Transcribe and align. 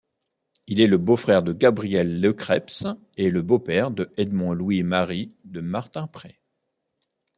Il 0.65 0.79
est 0.81 0.87
le 0.87 0.97
beau-frère 0.97 1.43
de 1.43 1.53
Gabriel 1.53 2.19
Lecreps 2.21 2.87
et 3.17 3.29
le 3.29 3.43
beau-père 3.43 3.91
de 3.91 4.09
Edmond-Louis-Marie 4.17 5.31
de 5.45 5.61
Martimprey. 5.61 6.39